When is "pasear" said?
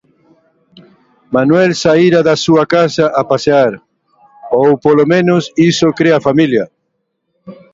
3.31-3.73